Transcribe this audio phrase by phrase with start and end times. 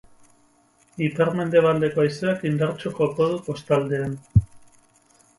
[1.07, 4.17] Ipar-mendebaldeko haizeak indartsu joko du kostaldean.